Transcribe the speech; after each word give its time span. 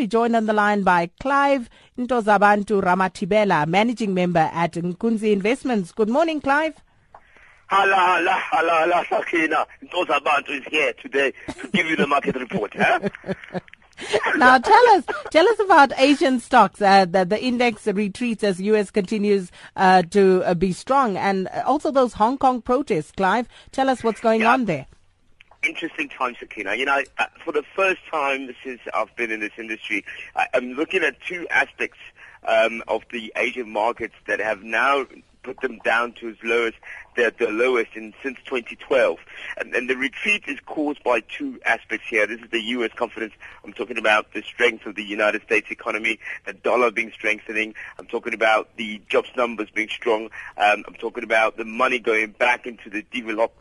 We're 0.00 0.06
joined 0.06 0.34
on 0.34 0.46
the 0.46 0.54
line 0.54 0.82
by 0.82 1.10
Clive 1.20 1.68
Ntozabantu 1.98 2.82
Ramathibela, 2.82 3.66
Managing 3.66 4.14
Member 4.14 4.48
at 4.50 4.72
Nkunzi 4.72 5.30
Investments. 5.30 5.92
Good 5.92 6.08
morning, 6.08 6.40
Clive. 6.40 6.74
Hala, 7.66 7.96
hala, 7.96 8.30
hala, 8.30 8.70
hala, 8.70 9.04
Sakina. 9.10 9.66
Ntozabantu 9.84 10.58
is 10.58 10.64
here 10.70 10.94
today 10.94 11.34
to 11.60 11.68
give 11.68 11.84
you 11.84 11.96
the 11.96 12.06
market 12.06 12.36
report. 12.36 12.72
Huh? 12.74 13.10
now 14.38 14.56
tell 14.56 14.86
us, 14.92 15.04
tell 15.30 15.46
us 15.46 15.60
about 15.60 15.92
Asian 15.98 16.40
stocks. 16.40 16.80
Uh, 16.80 17.04
the, 17.04 17.26
the 17.26 17.38
index 17.38 17.86
retreats 17.86 18.42
as 18.42 18.58
U.S. 18.58 18.90
continues 18.90 19.52
uh, 19.76 20.00
to 20.12 20.42
uh, 20.46 20.54
be 20.54 20.72
strong, 20.72 21.18
and 21.18 21.46
also 21.66 21.90
those 21.90 22.14
Hong 22.14 22.38
Kong 22.38 22.62
protests. 22.62 23.12
Clive, 23.12 23.46
tell 23.70 23.90
us 23.90 24.02
what's 24.02 24.20
going 24.22 24.40
yeah. 24.40 24.52
on 24.54 24.64
there. 24.64 24.86
Interesting 25.62 26.08
time, 26.08 26.34
Sakina. 26.40 26.74
You 26.74 26.86
know, 26.86 27.02
uh, 27.18 27.26
for 27.44 27.52
the 27.52 27.64
first 27.76 28.00
time 28.10 28.48
since 28.64 28.80
I've 28.94 29.14
been 29.16 29.30
in 29.30 29.40
this 29.40 29.52
industry, 29.58 30.04
I, 30.34 30.46
am 30.54 30.72
looking 30.72 31.02
at 31.02 31.20
two 31.20 31.46
aspects 31.48 31.98
um, 32.48 32.82
of 32.88 33.02
the 33.12 33.30
Asian 33.36 33.70
markets 33.70 34.14
that 34.26 34.40
have 34.40 34.62
now 34.62 35.04
put 35.42 35.60
them 35.60 35.78
down 35.84 36.12
to 36.12 36.30
as 36.30 36.36
low 36.42 36.66
as 36.66 36.74
they're 37.16 37.30
the 37.30 37.48
lowest 37.48 37.90
in 37.94 38.14
since 38.22 38.38
2012. 38.46 39.18
And, 39.58 39.74
and 39.74 39.90
the 39.90 39.96
retreat 39.96 40.44
is 40.46 40.58
caused 40.64 41.02
by 41.02 41.20
two 41.20 41.60
aspects 41.66 42.06
here. 42.08 42.26
This 42.26 42.40
is 42.40 42.50
the 42.50 42.60
U.S. 42.60 42.92
confidence. 42.96 43.34
I'm 43.62 43.74
talking 43.74 43.98
about 43.98 44.32
the 44.32 44.42
strength 44.42 44.86
of 44.86 44.94
the 44.94 45.04
United 45.04 45.42
States 45.42 45.70
economy, 45.70 46.18
the 46.46 46.54
dollar 46.54 46.90
being 46.90 47.12
strengthening. 47.12 47.74
I'm 47.98 48.06
talking 48.06 48.32
about 48.32 48.76
the 48.76 49.00
jobs 49.08 49.28
numbers 49.36 49.68
being 49.74 49.88
strong. 49.88 50.30
Um, 50.56 50.84
I'm 50.86 50.94
talking 50.94 51.24
about 51.24 51.58
the 51.58 51.66
money 51.66 51.98
going 51.98 52.30
back 52.30 52.66
into 52.66 52.88
the 52.88 53.02
developed 53.10 53.56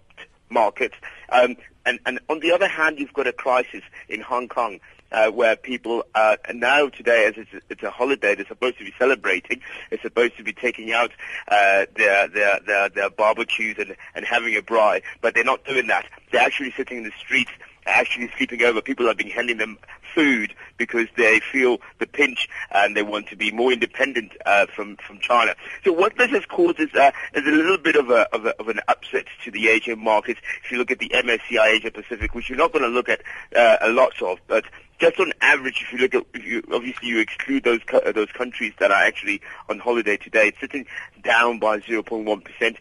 markets. 0.50 0.96
Um, 1.30 1.58
and, 1.86 2.00
and 2.06 2.20
on 2.30 2.40
the 2.40 2.52
other 2.52 2.68
hand, 2.68 3.00
you've 3.00 3.14
got 3.14 3.28
a 3.28 3.34
crisis 3.34 3.84
in 4.08 4.22
Hong 4.22 4.48
Kong 4.48 4.80
uh, 5.12 5.32
where 5.32 5.56
people 5.56 6.04
uh, 6.14 6.38
now 6.54 6.90
today, 6.90 7.26
as 7.26 7.34
it's, 7.38 7.66
it's, 7.70 7.84
a 7.84 7.90
holiday, 7.90 8.36
they're 8.36 8.46
supposed 8.46 8.78
to 8.78 8.84
be 8.84 8.94
celebrating. 9.00 9.62
They're 9.90 10.02
supposed 10.02 10.38
to 10.38 10.44
be 10.44 10.54
taking 10.54 10.92
out 10.92 11.12
uh, 11.48 11.86
their, 11.96 12.28
their, 12.28 12.60
their 12.60 12.90
their 12.90 13.10
barbecues 13.10 13.78
and 13.80 13.96
and 14.14 14.26
having 14.26 14.56
a 14.56 14.62
braai, 14.62 15.02
but 15.22 15.34
they're 15.34 15.44
not 15.44 15.66
doing 15.66 15.88
that. 15.88 16.06
They're 16.32 16.42
actually 16.42 16.72
sitting 16.72 17.00
in 17.00 17.04
the 17.04 17.14
streets 17.18 17.52
actually 17.86 18.30
sleeping 18.38 18.62
over. 18.64 18.82
People 18.82 19.08
have 19.08 19.18
been 19.18 19.30
handing 19.30 19.58
them 19.58 19.78
food 20.14 20.54
because 20.80 21.06
they 21.16 21.40
feel 21.40 21.78
the 22.00 22.08
pinch 22.08 22.50
and 22.72 22.98
they 22.98 23.04
want 23.04 23.28
to 23.28 23.36
be 23.36 23.52
more 23.52 23.72
independent 23.72 24.32
uh, 24.48 24.66
from 24.66 24.96
from 24.98 25.20
China. 25.20 25.54
So 25.84 25.92
what 25.92 26.18
this 26.18 26.32
has 26.32 26.46
caused 26.46 26.80
is, 26.80 26.92
uh, 26.96 27.12
is 27.36 27.46
a 27.46 27.52
little 27.52 27.78
bit 27.78 27.96
of, 27.96 28.10
a, 28.10 28.34
of, 28.34 28.46
a, 28.46 28.60
of 28.60 28.70
an 28.70 28.80
upset 28.88 29.26
to 29.44 29.52
the 29.52 29.68
Asian 29.68 30.00
markets. 30.00 30.40
If 30.64 30.72
you 30.72 30.80
look 30.80 30.90
at 30.90 30.98
the 30.98 31.10
MSCI 31.10 31.68
Asia 31.76 31.92
Pacific, 31.92 32.34
which 32.34 32.50
you're 32.50 32.58
not 32.58 32.72
going 32.72 32.84
to 32.84 32.90
look 32.90 33.10
at 33.10 33.22
uh, 33.56 33.78
a 33.82 33.90
lot 33.90 34.20
of, 34.22 34.40
but 34.48 34.66
just 35.00 35.20
on 35.20 35.32
average, 35.42 35.82
if 35.82 35.94
you 35.94 36.00
look 36.00 36.16
at, 36.16 36.26
if 36.34 36.46
you, 36.46 36.64
obviously 36.74 37.08
you 37.08 37.20
exclude 37.20 37.64
those 37.64 37.82
those 38.14 38.32
countries 38.32 38.74
that 38.80 38.92
are 38.92 39.04
actually 39.04 39.42
on 39.70 39.80
holiday 39.80 40.18
today, 40.18 40.50
it's 40.50 40.60
sitting 40.60 40.86
down 41.24 41.60
by 41.60 41.80
0.1 41.80 42.44
percent. 42.44 42.78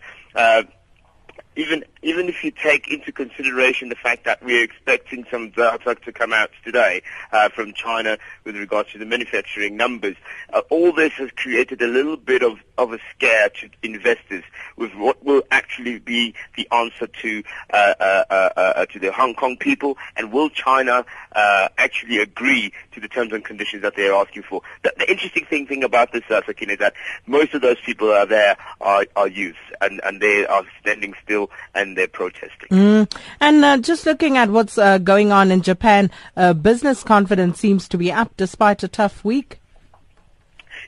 Even 1.57 1.85
even 2.03 2.29
if 2.29 2.45
you 2.45 2.53
take 2.53 2.89
into 2.89 3.11
consideration 3.11 3.89
the 3.89 3.97
fact 3.97 4.25
that 4.25 4.43
we're 4.43 4.63
expecting 4.63 5.27
some 5.31 5.51
data 5.51 5.97
to 5.97 6.13
come 6.13 6.33
out 6.33 6.51
today 6.65 7.03
uh, 7.33 7.49
from 7.49 7.73
China 7.73 8.17
with 8.45 8.57
regards 8.57 8.93
to 8.93 8.99
the 8.99 9.05
manufacturing 9.05 9.77
numbers, 9.77 10.15
uh, 10.53 10.63
all 10.71 10.93
this 10.93 11.13
has 11.15 11.31
created 11.33 11.83
a 11.83 11.89
little 11.89 12.17
bit 12.17 12.43
of, 12.43 12.61
of 12.77 12.93
a 12.93 12.99
scare 13.11 13.49
to 13.49 13.69
investors 13.83 14.45
with 14.77 14.95
what 14.95 15.25
will 15.25 15.43
actually 15.51 15.99
be 15.99 16.35
the 16.57 16.69
answer 16.73 17.09
to 17.09 17.43
uh, 17.73 17.95
uh, 17.99 18.25
uh, 18.31 18.33
uh 18.57 18.87
to 18.87 18.99
the 19.01 19.11
Hong 19.13 19.35
Kong 19.35 19.57
people, 19.57 19.99
and 20.17 20.33
will 20.33 20.51
China 20.51 21.05
actually 21.77 22.19
agree 22.19 22.73
to 22.93 23.01
the 23.01 23.09
terms 23.09 23.33
and 23.33 23.45
conditions 23.45 23.83
that 23.83 23.97
they 23.97 24.09
are 24.09 24.25
asking 24.25 24.43
for? 24.43 24.63
The, 24.83 24.93
the 24.97 25.11
interesting 25.11 25.45
thing, 25.47 25.67
thing 25.67 25.85
about 25.85 26.13
this, 26.13 26.23
uh, 26.31 26.41
Sakin, 26.47 26.71
is 26.71 26.79
that 26.79 26.95
most 27.27 27.55
of 27.55 27.63
those 27.63 27.81
people 27.81 28.11
are 28.11 28.27
there 28.27 28.57
are, 28.81 29.05
are 29.17 29.29
youth, 29.29 29.57
and, 29.81 30.01
and 30.05 30.21
they 30.21 30.47
are 30.47 30.65
standing 30.81 31.15
still 31.23 31.51
and 31.75 31.97
they're 31.97 32.09
protesting. 32.09 32.69
Mm. 32.71 33.17
And 33.41 33.65
uh, 33.65 33.79
just 33.79 34.07
looking 34.07 34.37
at 34.37 34.51
what's 34.51 34.79
uh, 34.79 34.99
going 34.99 35.33
on 35.33 35.51
in 35.51 35.63
Japan, 35.63 36.11
uh, 36.37 36.53
business 36.53 37.03
confidence 37.03 37.59
seems 37.59 37.89
to 37.89 37.99
be 37.99 38.13
up 38.13 38.37
despite 38.37 38.83
a 38.83 38.89
tough 38.89 39.25
week. 39.25 39.61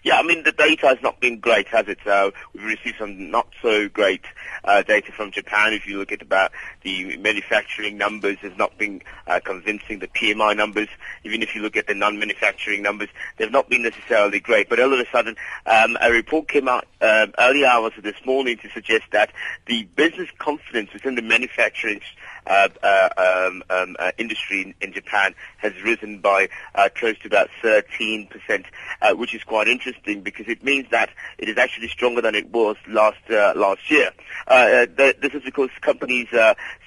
Yeah, 0.03 0.17
I 0.17 0.23
mean, 0.23 0.45
the 0.45 0.53
data 0.53 0.87
has 0.87 0.99
not 1.03 1.21
been 1.21 1.41
great, 1.41 1.69
has 1.69 1.87
it? 1.87 2.07
Uh, 2.07 2.31
we've 2.55 2.65
received 2.65 2.97
some 2.99 3.31
not 3.31 3.49
so 3.61 3.87
great 3.89 4.23
uh, 4.65 4.83
data 4.83 5.13
from 5.13 5.31
Japan. 5.31 5.75
If 5.75 5.87
you 5.87 5.99
look 5.99 6.11
at 6.11 6.23
about 6.23 6.53
the 6.83 7.19
manufacturing 7.19 7.99
numbers, 7.99 8.39
has 8.39 8.57
not 8.57 8.79
been 8.79 9.03
uh, 9.27 9.41
convincing. 9.45 9.99
The 9.99 10.09
PMI 10.09 10.57
numbers, 10.57 10.89
even 11.25 11.43
if 11.43 11.55
you 11.55 11.61
look 11.61 11.77
at 11.77 11.87
the 11.87 11.95
non-manufacturing 11.95 12.83
numbers, 12.83 13.11
they've 13.37 13.53
not 13.53 13.69
been 13.69 13.83
necessarily 13.83 14.41
great. 14.41 14.71
But 14.71 14.81
all 14.81 14.93
of 14.93 14.99
a 14.99 15.07
sudden, 15.11 15.37
um, 15.67 15.99
a 16.01 16.11
report 16.11 16.49
came 16.49 16.67
out 16.67 16.87
um, 17.03 17.35
early 17.39 17.67
hours 17.67 17.93
this 18.03 18.25
morning 18.25 18.57
to 18.59 18.71
suggest 18.71 19.05
that 19.13 19.31
the 19.67 19.85
business 19.97 20.31
confidence 20.39 20.95
within 20.95 21.15
the 21.15 21.23
manufacturing 21.23 22.01
um, 22.47 23.63
um, 23.71 23.97
uh, 23.99 24.13
industry 24.19 24.63
in, 24.63 24.75
in, 24.81 24.93
Japan 24.93 25.35
has 25.59 25.73
risen 25.83 26.19
by 26.19 26.49
uh, 26.75 26.89
close 26.95 27.19
to 27.21 27.27
about 27.27 27.49
13%, 27.63 28.65
uh, 29.03 29.15
which 29.15 29.35
is 29.35 29.45
quite 29.45 29.69
interesting 29.69 30.23
because 30.23 30.47
it 30.49 30.65
means 30.65 30.89
that 30.91 31.11
it 31.39 31.49
is 31.49 31.59
actually 31.59 31.89
stronger 31.89 32.21
than 32.21 32.35
it 32.35 32.49
was 32.51 32.77
last 32.89 33.19
uh, 33.31 33.53
last 33.57 33.91
year. 33.91 34.11
Th- 34.49 35.17
this 35.21 35.35
is 35.35 35.43
because 35.45 35.71
companies 35.81 36.29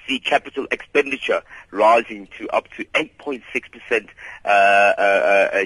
see 0.06 0.18
capital 0.18 0.66
expenditure 0.70 1.42
rising 1.70 2.28
to 2.38 2.48
up 2.50 2.68
to 2.76 2.84
8.6% 2.84 4.08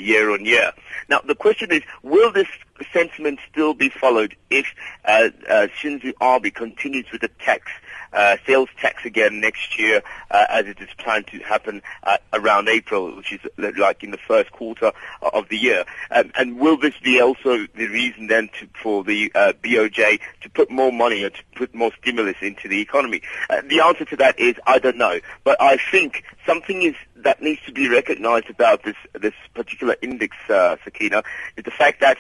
year 0.01 0.31
on 0.31 0.45
year. 0.45 0.73
Now, 1.09 1.21
the 1.21 1.35
question 1.35 1.73
is, 1.73 1.83
will 2.03 2.31
this 2.31 2.47
sentiment 2.93 3.41
still 3.51 3.75
be 3.75 3.89
followed 3.89 4.37
if 4.51 4.67
Shinzo 5.07 6.13
Abe 6.23 6.55
continues 6.55 7.07
with 7.11 7.23
the 7.23 7.31
tax 7.41 7.73
uh, 8.13 8.37
sales 8.47 8.69
tax 8.81 9.05
again 9.05 9.41
next 9.41 9.79
year, 9.79 10.03
uh, 10.31 10.47
as 10.49 10.67
it 10.67 10.81
is 10.81 10.89
planned 10.99 11.27
to 11.29 11.39
happen 11.41 11.83
uh, 12.05 12.19
around 12.33 12.69
April, 12.69 13.17
which 13.17 13.33
is 13.33 13.41
uh, 13.59 13.71
like 13.79 14.03
in 14.03 14.11
the 14.11 14.19
first 14.19 14.53
quarter 14.53 14.93
of 15.23 15.49
the 15.49 15.57
year. 15.57 15.85
Um, 16.11 16.31
and 16.37 16.59
will 16.59 16.77
this 16.77 16.95
be 17.03 17.21
also 17.21 17.67
the 17.75 17.87
reason 17.87 18.27
then 18.27 18.49
to, 18.61 18.69
for 18.83 19.05
the 19.05 19.31
uh, 19.35 19.53
BOJ 19.63 20.21
to 20.43 20.51
put 20.51 20.71
more 20.71 20.93
money 20.93 21.25
or 21.25 21.31
to 21.31 21.43
put 21.55 21.75
more 21.75 21.93
stimulus 22.01 22.37
into 22.41 22.69
the 22.69 22.81
economy? 22.81 23.23
Uh, 23.51 23.63
the 23.69 23.81
answer 23.81 24.05
to 24.07 24.17
that 24.17 24.39
is 24.39 24.55
I 24.67 24.79
don't 24.79 24.97
know, 24.97 25.21
but 25.45 25.61
I 25.61 25.79
think 25.91 26.25
something 26.47 26.83
is 26.83 26.95
that 27.17 27.43
needs 27.43 27.61
to 27.67 27.73
be 27.73 27.89
recognized 27.89 28.49
about 28.49 28.85
this 28.85 28.97
this 29.13 29.35
particular 29.55 29.97
index, 30.03 30.37
Sakina, 30.47 31.23
is 31.57 31.65
the 31.65 31.71
fact 31.71 32.01
that 32.01 32.19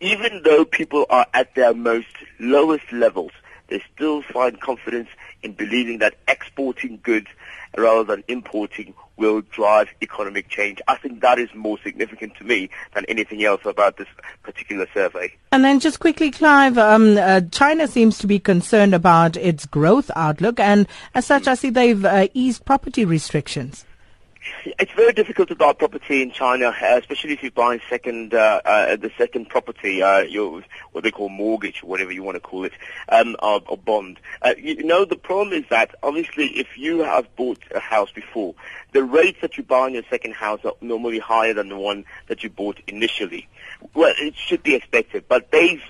even 0.00 0.42
though 0.44 0.64
people 0.64 1.06
are 1.10 1.26
at 1.34 1.54
their 1.54 1.74
most 1.74 2.08
lowest 2.38 2.90
levels, 2.90 3.32
they 3.70 3.82
still 3.94 4.22
find 4.22 4.60
confidence 4.60 5.08
in 5.42 5.52
believing 5.52 5.98
that 5.98 6.14
exporting 6.28 7.00
goods 7.02 7.28
rather 7.76 8.04
than 8.04 8.24
importing 8.28 8.94
will 9.16 9.42
drive 9.42 9.88
economic 10.02 10.48
change. 10.48 10.80
I 10.88 10.96
think 10.96 11.20
that 11.20 11.38
is 11.38 11.48
more 11.54 11.78
significant 11.82 12.34
to 12.36 12.44
me 12.44 12.70
than 12.94 13.04
anything 13.06 13.44
else 13.44 13.60
about 13.64 13.96
this 13.96 14.08
particular 14.42 14.86
survey. 14.92 15.32
And 15.52 15.64
then 15.64 15.78
just 15.78 16.00
quickly, 16.00 16.30
Clive, 16.30 16.78
um, 16.78 17.16
uh, 17.16 17.42
China 17.52 17.86
seems 17.86 18.18
to 18.18 18.26
be 18.26 18.38
concerned 18.38 18.94
about 18.94 19.36
its 19.36 19.66
growth 19.66 20.10
outlook, 20.16 20.58
and 20.58 20.88
as 21.14 21.26
such, 21.26 21.46
I 21.46 21.54
see 21.54 21.70
they've 21.70 22.04
uh, 22.04 22.28
eased 22.34 22.64
property 22.64 23.04
restrictions. 23.04 23.84
It's 24.64 24.92
very 24.92 25.12
difficult 25.12 25.48
to 25.48 25.54
buy 25.54 25.72
property 25.72 26.22
in 26.22 26.30
China, 26.30 26.68
uh, 26.68 26.98
especially 26.98 27.32
if 27.32 27.42
you're 27.42 27.52
buying 27.52 27.80
second, 27.88 28.32
uh, 28.34 28.60
uh, 28.64 28.96
the 28.96 29.10
second 29.18 29.48
property, 29.48 30.02
uh, 30.02 30.20
your, 30.20 30.62
what 30.92 31.04
they 31.04 31.10
call 31.10 31.28
mortgage, 31.28 31.82
whatever 31.82 32.10
you 32.10 32.22
want 32.22 32.36
to 32.36 32.40
call 32.40 32.64
it, 32.64 32.72
um, 33.10 33.36
or, 33.42 33.60
or 33.68 33.76
bond. 33.76 34.18
Uh, 34.42 34.54
you 34.58 34.82
know, 34.82 35.04
the 35.04 35.16
problem 35.16 35.52
is 35.52 35.64
that 35.70 35.94
obviously 36.02 36.46
if 36.58 36.78
you 36.78 37.00
have 37.00 37.34
bought 37.36 37.58
a 37.74 37.80
house 37.80 38.10
before, 38.12 38.54
the 38.92 39.02
rates 39.02 39.38
that 39.42 39.56
you 39.56 39.62
buy 39.62 39.80
on 39.80 39.94
your 39.94 40.04
second 40.08 40.34
house 40.34 40.60
are 40.64 40.72
normally 40.80 41.18
higher 41.18 41.54
than 41.54 41.68
the 41.68 41.78
one 41.78 42.04
that 42.28 42.42
you 42.42 42.50
bought 42.50 42.80
initially. 42.86 43.46
Well, 43.94 44.14
it 44.18 44.34
should 44.36 44.62
be 44.62 44.74
expected, 44.74 45.24
but 45.28 45.50
they've 45.50 45.82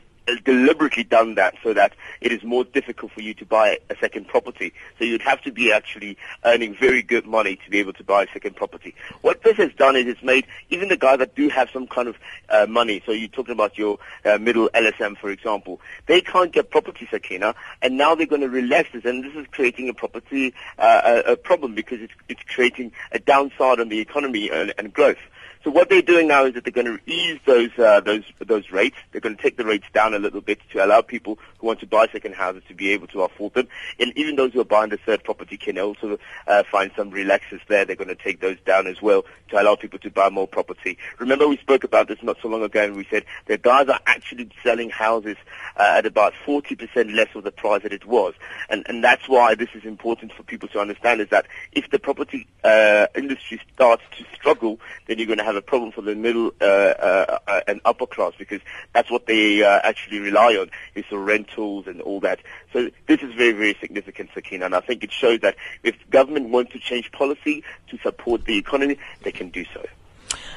deliberately 0.45 1.05
done 1.05 1.35
that 1.35 1.55
so 1.63 1.73
that 1.75 1.95
it 2.21 2.33
is 2.33 2.43
more 2.43 2.65
difficult 2.65 3.13
for 3.13 3.21
you 3.21 3.35
to 3.35 3.45
buy 3.45 3.79
a 3.89 3.97
second 3.97 4.29
property. 4.29 4.73
So 4.99 5.05
you'd 5.05 5.23
have 5.23 5.43
to 5.43 5.53
be 5.53 5.73
actually 5.73 6.17
earning 6.45 6.75
very 6.75 7.03
good 7.03 7.27
money 7.27 7.57
to 7.65 7.71
be 7.71 7.79
able 7.79 7.93
to 7.95 8.05
buy 8.05 8.25
a 8.25 8.27
second 8.33 8.57
property. 8.57 8.95
What 9.23 9.43
this 9.43 9.57
has 9.57 9.73
done 9.75 9.97
is 9.97 10.07
it's 10.07 10.23
made 10.23 10.47
even 10.71 10.89
the 10.89 10.97
guys 10.97 11.19
that 11.19 11.35
do 11.35 11.49
have 11.49 11.71
some 11.71 11.87
kind 11.87 12.09
of 12.09 12.17
uh, 12.49 12.67
money, 12.69 13.03
so 13.05 13.13
you're 13.13 13.29
talking 13.29 13.53
about 13.53 13.79
your 13.79 13.99
uh, 14.25 14.39
middle 14.39 14.69
LSM, 14.75 15.17
for 15.19 15.31
example, 15.31 15.81
they 16.07 16.21
can't 16.21 16.53
get 16.53 16.71
property, 16.71 17.09
Sakina, 17.11 17.55
and 17.83 17.97
now 17.97 18.15
they're 18.15 18.27
going 18.27 18.43
to 18.43 18.49
relax 18.49 18.91
this, 18.93 19.05
and 19.05 19.25
this 19.25 19.35
is 19.35 19.47
creating 19.51 19.89
a 19.89 19.95
property 19.95 20.55
uh, 20.79 21.23
a, 21.27 21.33
a, 21.33 21.37
problem 21.37 21.75
because 21.75 22.01
it's, 22.01 22.13
it's 22.29 22.43
creating 22.55 22.93
a 23.13 23.19
downside 23.19 23.81
on 23.81 23.89
the 23.89 23.99
economy 23.99 24.51
and, 24.51 24.73
and 24.79 24.93
growth. 24.93 25.19
So 25.63 25.71
what 25.71 25.91
they're 25.91 26.01
doing 26.01 26.29
now 26.29 26.47
is 26.47 26.55
that 26.55 26.65
they're 26.65 26.73
going 26.73 26.87
to 26.87 26.99
ease 27.11 27.39
those 27.45 27.71
uh, 27.79 28.01
those 28.01 28.23
those 28.39 28.71
rates. 28.71 28.97
They're 29.13 29.21
going 29.21 29.37
to 29.37 29.43
take 29.43 29.59
the 29.59 29.67
rates 29.67 29.85
down 29.93 30.15
a 30.15 30.19
little 30.19 30.41
bit 30.41 30.59
to 30.73 30.83
allow 30.83 31.03
people 31.03 31.39
who 31.59 31.67
want 31.67 31.81
to 31.81 31.87
buy 31.87 32.07
second 32.11 32.35
houses 32.35 32.63
to 32.69 32.75
be 32.75 32.91
able 32.93 33.09
to 33.09 33.23
afford 33.23 33.53
them. 33.53 33.69
And 33.99 34.17
even 34.17 34.37
those 34.37 34.55
who 34.55 34.61
are 34.61 34.65
buying 34.65 34.89
the 34.89 34.97
third 34.97 35.23
property 35.23 35.59
can 35.59 35.79
also 35.79 36.19
uh, 36.47 36.63
find 36.71 36.91
some 36.97 37.11
relaxes 37.11 37.61
there. 37.69 37.85
They're 37.85 37.95
going 37.95 38.09
to 38.09 38.15
take 38.15 38.41
those 38.41 38.57
down 38.65 38.87
as 38.87 39.03
well 39.03 39.27
to 39.51 39.61
allow 39.61 39.77
people 39.77 39.99
to 39.99 40.11
buy 40.11 40.31
more 40.31 40.49
property. 40.49 40.97
Remember, 41.19 41.47
we 41.47 41.59
spoke 41.59 41.85
about 41.85 42.09
this 42.09 42.23
not 42.23 42.39
so 42.41 42.49
long 42.49 42.63
ago, 42.63 42.83
and 42.83 42.97
we 42.97 43.07
said 43.11 43.27
that 43.47 43.61
guys 43.61 43.89
are 43.89 44.01
actually 44.07 44.49
selling 44.63 44.89
houses 44.89 45.37
uh, 45.77 45.95
at 45.97 46.07
about 46.07 46.33
40% 46.47 47.15
less 47.15 47.29
of 47.35 47.45
the 47.45 47.53
price 47.53 47.83
that 47.83 47.93
it 47.93 48.07
was, 48.07 48.33
and 48.71 48.87
and 48.89 49.05
that's 49.05 49.29
why 49.29 49.55
this 49.55 49.69
is 49.75 49.85
important 49.85 50.33
for 50.33 50.43
people 50.43 50.69
to 50.69 50.81
understand 50.81 51.21
is 51.21 51.29
that 51.29 51.47
if 51.73 51.91
the 51.91 51.99
property 51.99 52.47
uh, 52.65 53.07
industry 53.15 53.61
starts 53.75 54.03
to 54.17 54.25
struggle, 54.35 54.81
then 55.07 55.19
you're 55.19 55.27
going 55.27 55.39
to 55.39 55.45
have 55.45 55.57
a 55.57 55.63
problem 55.63 55.93
for 55.93 56.03
the 56.03 56.15
middle 56.15 56.53
uh, 56.61 56.65
uh, 56.65 57.39
uh, 57.47 57.61
and 57.69 57.81
upper 57.85 58.07
class 58.07 58.33
because 58.39 58.61
that's 58.93 59.11
what 59.11 59.27
they 59.27 59.63
uh, 59.63 59.81
actually 59.85 60.19
rely 60.19 60.57
on 60.57 60.71
is 60.95 61.05
the 61.11 61.19
rentals 61.19 61.87
and 61.87 62.01
all 62.01 62.21
that. 62.21 62.41
So 62.73 62.91
this 63.07 63.23
is 63.23 63.35
very, 63.35 63.53
very 63.53 63.77
significant, 63.81 64.31
Sakina, 64.35 64.67
and 64.67 64.75
I 64.75 64.81
think 64.81 65.05
it 65.05 65.13
shows 65.13 65.41
that 65.41 65.57
if 65.83 65.97
government 66.11 66.51
wants 66.51 66.73
to 66.73 66.79
change 66.79 67.13
policy 67.13 67.63
to 67.89 67.99
support 67.99 68.45
the 68.45 68.57
economy, 68.57 68.99
they 69.23 69.33
can 69.33 69.51
do 69.51 69.65
so. 69.73 69.85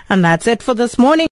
And 0.10 0.24
that's 0.24 0.48
it 0.48 0.62
for 0.62 0.74
this 0.74 0.98
morning. 0.98 1.28